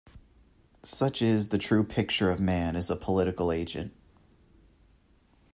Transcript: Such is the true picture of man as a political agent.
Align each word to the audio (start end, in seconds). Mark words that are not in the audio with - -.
Such 0.81 1.21
is 1.21 1.49
the 1.49 1.59
true 1.59 1.83
picture 1.83 2.31
of 2.31 2.39
man 2.39 2.75
as 2.75 2.89
a 2.89 2.95
political 2.95 3.51
agent. 3.51 3.93